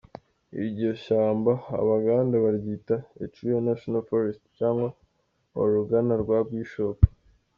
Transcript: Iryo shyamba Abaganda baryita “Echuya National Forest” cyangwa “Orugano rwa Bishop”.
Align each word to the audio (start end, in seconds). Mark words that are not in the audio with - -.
Iryo 0.61 0.89
shyamba 1.03 1.51
Abaganda 1.81 2.35
baryita 2.45 2.95
“Echuya 3.23 3.57
National 3.67 4.01
Forest” 4.09 4.43
cyangwa 4.57 4.87
“Orugano 5.61 6.13
rwa 6.23 6.39
Bishop”. 6.49 6.99